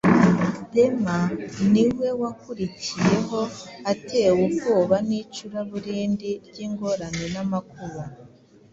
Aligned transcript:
Dema 0.73 1.17
ni 1.71 1.85
we 1.97 2.07
wakurikiyeho, 2.21 3.39
atewe 3.91 4.35
ubwoba 4.47 4.95
n’icuraburindi 5.07 6.29
ry’ingorane 6.49 7.25
n’amakuba 7.33 8.03